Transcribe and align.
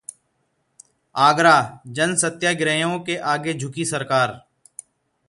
आगरा: 1.15 1.53
जन 1.87 2.15
सत्याग्रहियों 2.15 2.99
के 2.99 3.17
आगे 3.33 3.53
झुकी 3.53 3.85
सरकार 3.85 4.39